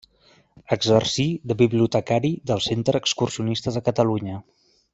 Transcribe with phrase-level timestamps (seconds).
[0.75, 4.41] Exercí de bibliotecari del Centre Excursionista de Catalunya.